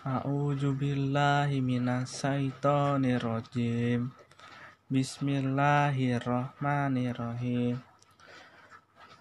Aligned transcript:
A'udzu 0.00 0.80
billahi 0.80 1.60
minasyaitonir 1.60 3.20
rajim. 3.20 4.08
Bismillahirrahmanirrahim. 4.88 7.76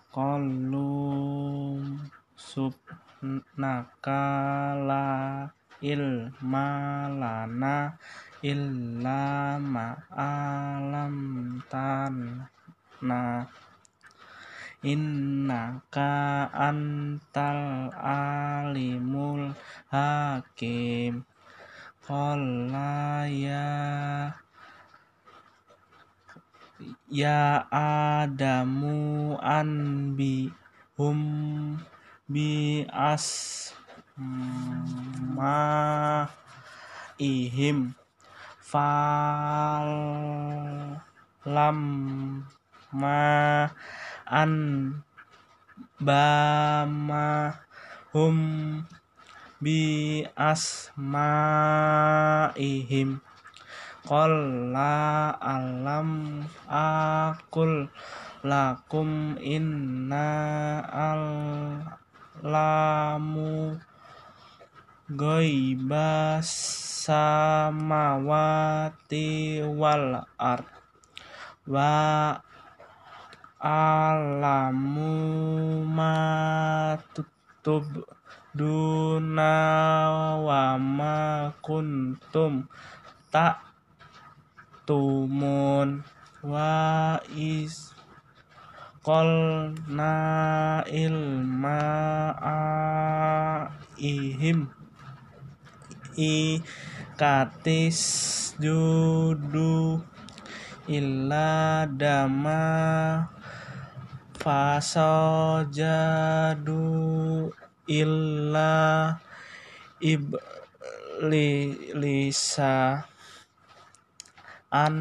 Qalu 0.08 1.04
subnaka 2.40 4.24
la 4.80 5.44
ilma 5.84 6.72
lana 7.12 8.00
illa 8.40 9.60
ma'alam 9.60 11.16
tanna 11.68 13.44
innaka 14.84 16.48
antal 16.54 17.92
alimul 18.00 19.56
hakim. 19.92 21.26
Qala 22.10 23.30
ya 23.30 23.70
ya 27.10 27.66
adamu 27.70 29.38
anbi 29.42 30.50
hum 30.98 31.20
bi 32.30 32.86
asma 32.90 33.46
ihim 37.18 37.94
fal 38.62 39.90
lam 41.46 41.80
ma 42.94 43.70
an 44.30 44.94
bama 45.98 47.58
hum 48.14 48.86
bi 49.58 50.24
asmaihim 50.38 51.10
qala 54.08 55.36
alam 55.42 56.42
akul 56.70 57.90
lakum 58.46 59.36
inna 59.42 60.30
alamu 62.40 63.76
ghaibas 65.12 66.48
samawati 67.10 68.38
wal 69.66 70.24
ard. 70.38 70.70
Wa 71.66 72.42
alamu 73.60 75.12
ma 75.84 76.16
tutub 77.12 77.86
duna 78.56 79.54
ma 80.80 81.52
kuntum 81.60 82.72
tak 83.28 83.60
tumun 84.88 86.02
wa 86.40 87.20
is 87.36 87.92
na 89.92 90.16
ilma 90.88 91.84
ihim 94.00 94.72
i 96.16 96.64
katis 97.20 98.00
judu 98.56 100.00
illa 100.88 101.84
dama 101.86 102.64
fasajadu 104.40 105.52
illa 107.86 108.74
iblisa 110.00 111.44
an 114.72 114.96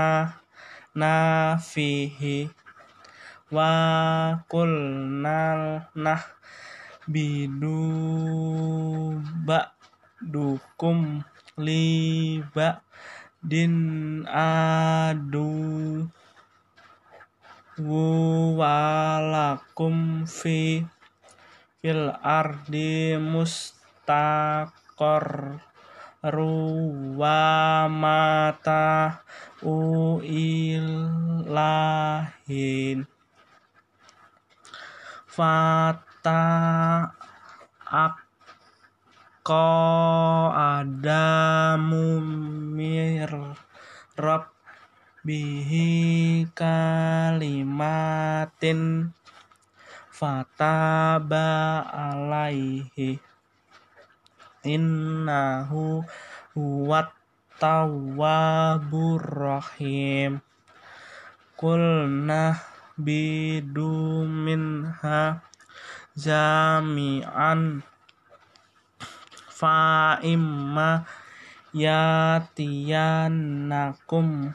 nafihi 0.93 2.53
wa 3.49 3.73
kulnal 4.53 5.89
nah 5.97 6.23
bidu 7.09 7.81
dukum 10.21 11.25
liba 11.57 12.85
din 13.41 13.77
adu 14.29 16.05
walakum 18.57 20.27
fi 20.29 20.85
fil 21.81 22.13
ardi 22.21 23.17
mustaqor 23.17 24.67
ruwamata 26.21 27.65
uilahin 29.65 30.69
fata 35.25 36.45
ako 37.89 39.73
adamu 40.53 42.21
mirab 42.77 44.50
bihi 45.21 46.49
kalimatin 46.57 47.53
fataba 50.09 51.85
alaihi. 51.89 53.21
Innahu 54.61 56.05
huwat 56.57 57.13
tawwabur 57.61 59.21
rahim. 59.25 60.41
Kulna 61.57 62.61
bidu 62.97 64.25
minha 64.29 65.41
jami'an 66.17 67.85
fa 69.49 70.17
imma 70.25 71.05
yatiyanakum 71.73 74.53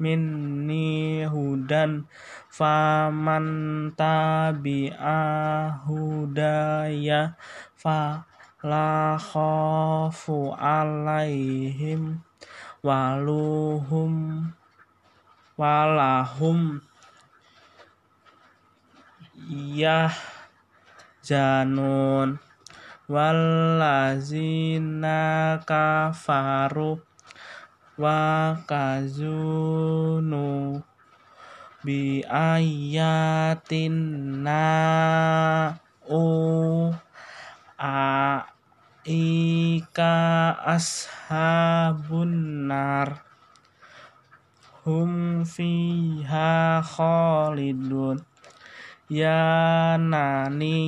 minni 0.00 1.24
hudan 1.26 2.06
faman 2.48 3.46
tabi'a 3.96 5.20
hudaya 5.84 7.34
fa 7.76 8.24
la 8.62 9.18
khafu 9.18 10.54
alaihim 10.54 12.22
waluhum 12.82 14.54
walahum 15.58 16.78
yah 19.50 20.14
janun 21.22 22.38
wallazina 23.10 24.40
kafaru 25.66 27.02
wa 28.00 28.56
kazunu 28.64 30.46
bi 31.84 32.24
ayatina 32.24 32.96
u 36.08 36.88
a 37.76 38.46
ika 39.04 40.14
ashabun 40.62 42.32
nar. 42.70 43.26
Hum 44.86 45.44
fiha 45.46 46.82
khalidun. 46.82 48.22
Ya 49.12 49.98
nani 50.00 50.80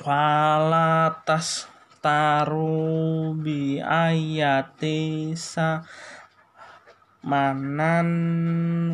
wala 0.00 1.12
tas 1.28 1.68
taru 2.00 3.36
bi 3.36 3.76
ayati 3.84 5.36
sa 5.36 5.84
manan 7.20 8.08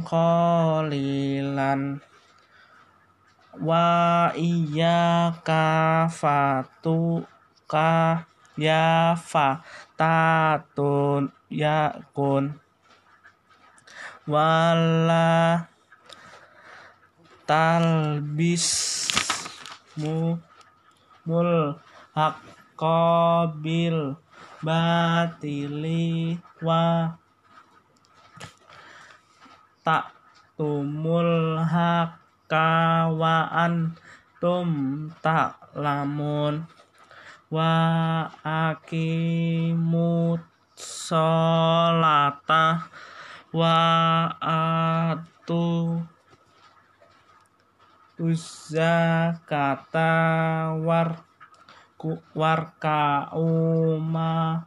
qalilan 0.02 2.02
wa 3.62 4.34
iya 4.34 5.30
kafatu 5.46 7.22
ka 7.70 8.26
ya 8.58 9.14
fa 9.14 9.62
tatun 9.94 11.30
yakun. 11.52 12.58
Wala 14.26 15.70
talbis 17.46 18.66
mu 19.94 20.34
mul 21.26 21.76
haqqabil 22.16 24.16
batili 24.64 26.40
wa 26.64 27.12
tak 29.84 30.16
tumul 30.56 31.60
hakawaan 31.62 33.92
tum 34.40 34.68
tak 35.20 35.60
lamun 35.76 36.64
wa 37.52 37.74
akimut 38.42 40.42
solata 40.74 42.90
wa 43.54 43.78
atu 44.42 46.02
kata 49.44 50.72
war 50.80 51.20
warka 52.32 53.28
uma 53.36 54.64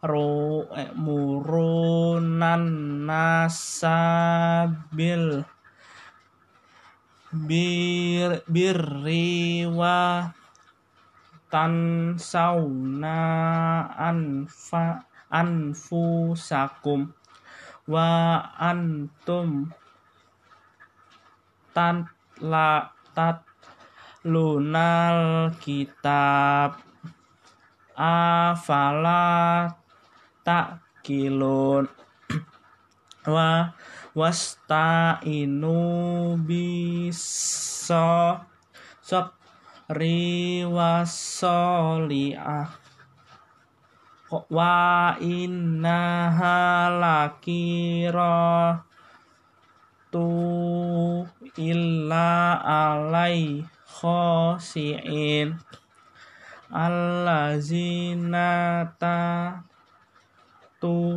ru 0.00 0.64
murunan 0.96 2.64
nasabil 3.04 3.84
bir 7.28 8.40
birri 8.48 9.68
wa 9.68 10.32
sauna 12.16 13.20
anfa 13.92 15.04
anfusakum 15.32 17.16
wa 17.88 18.44
antum 18.60 19.72
tan 21.72 22.04
la 22.42 22.92
tat 23.16 23.48
lunal 24.26 25.54
kitab. 25.62 26.82
Afala 27.98 29.66
tak 30.46 30.78
kilun 31.02 31.90
wa 33.34 33.74
wasta'inu 34.14 35.74
bisa 36.46 38.38
sabri 39.02 40.62
wasoli'ah 40.62 42.70
wa 44.28 45.16
inna 45.20 46.28
halakira 46.36 48.28
tu 50.12 50.28
illa 51.56 52.60
alai 52.60 53.64
khosiin. 53.88 55.56
Allazina 56.68 58.48
ta 59.00 59.56
tu 60.76 61.16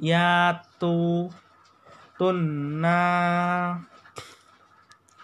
yatu 0.00 1.28
tunna 2.16 3.00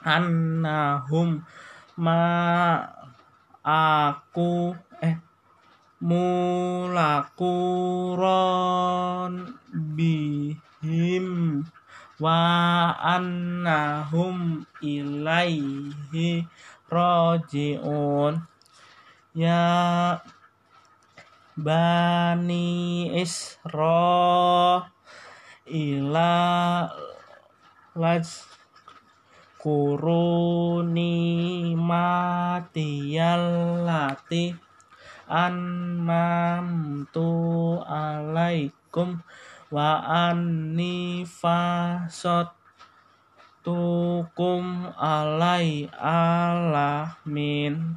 annahum 0.04 1.40
ma 1.96 2.20
aku 3.64 4.76
eh 5.00 5.29
mulakuron 6.00 7.36
bihim 9.72 11.28
wa 12.16 12.40
annahum 13.00 14.64
ilaihi 14.80 16.48
rojiun 16.88 18.40
ya 19.36 20.16
bani 21.56 23.12
isra 23.20 24.88
ila 25.68 26.88
laj 27.94 28.26
kuruni 29.60 31.12
matiyallati 31.76 34.56
anmamtu 35.30 37.22
alaikum 37.86 39.22
wa 39.70 40.02
anni 40.02 41.22
tukum 43.62 44.90
alai 44.98 45.86
alamin. 46.02 47.94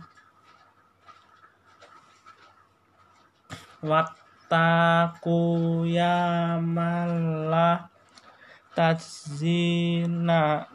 Wattaku 3.83 5.41
ya 5.89 6.55
malah 6.61 7.89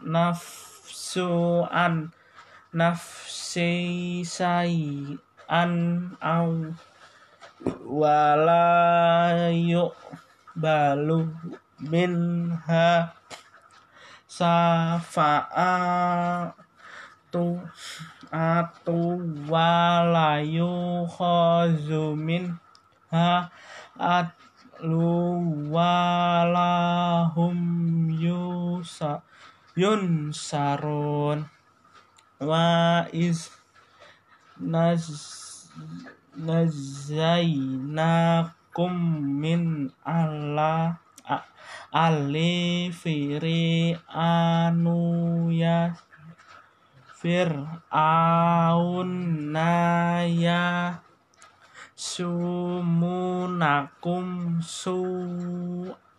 nafsu 0.04 1.64
an 1.72 2.12
nafsi 2.74 4.22
an 5.48 6.12
au 6.20 6.76
wala 7.88 9.48
balu 10.52 11.32
minha 11.80 13.14
safa'atu 14.28 15.48
atu 18.28 19.16
walayu 19.48 21.08
khazumin 21.08 22.60
ha 23.08 23.48
atlu 23.96 25.72
walahum 25.72 27.56
yusa 28.12 29.24
yunsarun. 29.78 31.48
Wa 32.38 33.02
iz 33.10 33.57
naz 34.60 35.08
nazainakum 36.38 38.94
min 39.40 39.90
Allah 40.06 40.98
ali 41.94 42.90
firi 42.92 43.96
anu 44.10 45.48
ya 45.50 45.94
fir'aun 47.18 49.10
naya 49.50 51.02
sumunakum 51.98 53.42
su 54.62 55.02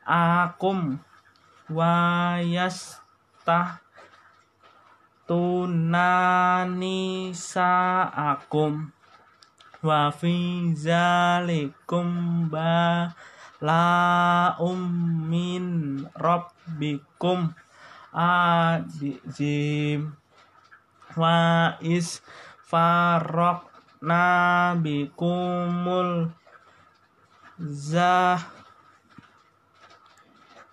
Akum 0.08 1.04
wayastah 1.68 3.04
tunani 5.28 7.36
sa'akum. 7.36 8.96
Wa 9.84 10.10
fi 10.10 10.34
zalikum 10.74 12.50
ba 12.50 13.12
la 13.62 14.56
ummin 14.64 16.08
rabbikum 16.16 17.52
azim 18.18 20.18
wa 21.14 21.78
is 21.86 22.18
farok 22.66 23.70
nabikumul 24.02 25.14
zah 27.62 28.42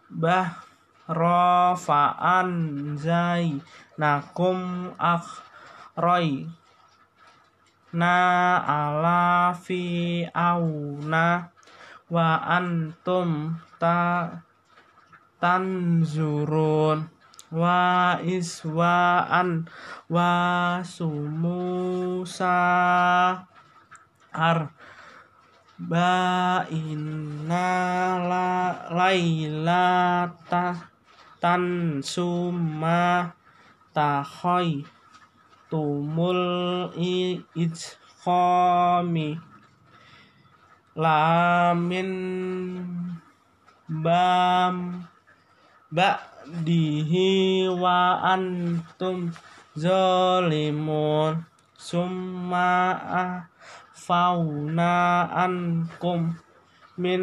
bah 0.09 0.65
rofa'an 1.05 2.49
zai 2.97 3.61
nakum 4.01 4.89
roy 6.01 6.49
na 7.93 8.17
ala 8.65 9.53
fi 9.55 10.25
auna 10.33 11.53
wa 12.11 12.27
antum 12.57 13.61
ta 13.79 14.29
tanzurun 15.41 17.14
wa 17.55 18.19
iswaan 18.19 19.63
wa 20.11 20.83
sumusa 20.83 22.59
ar 24.35 24.75
ba 25.79 26.67
inna 26.67 27.71
la 28.27 28.51
lailata 28.91 30.91
tan 31.39 32.03
summa 32.03 33.31
tahoy 33.95 34.83
tumul 35.71 36.91
ijkhami 37.55 39.39
lamin 40.99 42.11
bam 44.03 45.07
ba'dihi 45.95 47.71
wa 47.71 48.19
antum 48.35 49.31
zalimun. 49.79 51.47
Summa 51.79 53.45
fauna 53.93 55.29
ankum 55.31 56.35
min 56.99 57.23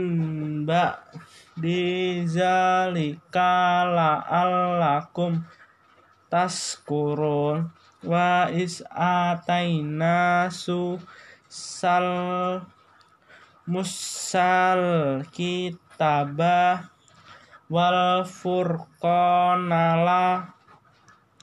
ba'di 0.63 2.23
zalika 2.29 3.83
la'allakum 3.91 5.43
taskurun. 6.31 7.75
Wa 8.01 8.49
is 8.49 8.81
ataina 8.89 10.49
su 10.49 10.97
sal 11.45 12.61
musal 13.67 15.21
kitabah 15.29 17.00
wal 17.71 18.27
furqanala 18.27 19.63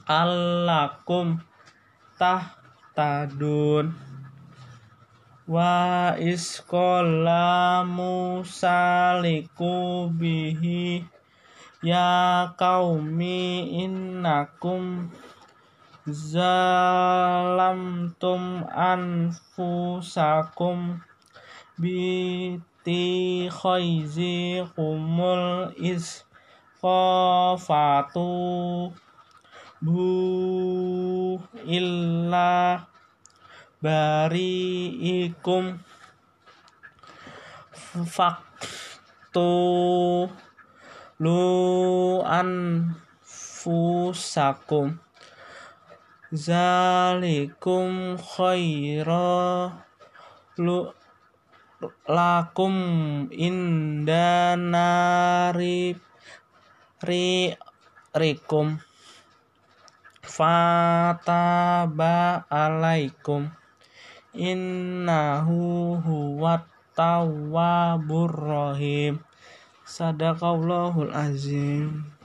allakum 0.04 1.40
tadun 2.92 3.96
wa 5.48 6.12
isqala 6.20 7.80
musaliku 7.88 9.72
bihi. 10.12 11.08
Ya 11.78 12.52
qaumi 12.58 13.70
innakum 13.86 15.08
zalamtum 16.04 17.08
anfusakum 18.68 20.18
biti 21.78 23.46
khaizi 23.58 24.66
kumul 24.74 25.70
is 25.78 26.26
khafatu 26.82 28.26
bu 29.78 31.38
illa 31.78 32.82
bari'ikum 33.82 35.64
faktu 38.14 39.54
lu 41.22 41.42
anfusakum 42.38 44.08
zalikum 46.34 48.18
khaira 48.18 49.70
lu 50.58 50.90
lakum 52.10 52.74
indanari 53.30 54.10
ri 57.06 57.54
rikum. 58.14 58.78
Fataba 60.22 62.44
alaikum. 62.50 63.50
Innahu 64.34 65.94
huwat 65.98 66.66
tawwabur 66.98 68.34
rahim 68.34 69.22
sadaqallahul 69.86 71.14
azim 71.14 72.17